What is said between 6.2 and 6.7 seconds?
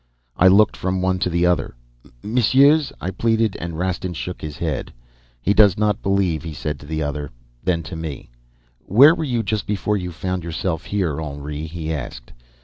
he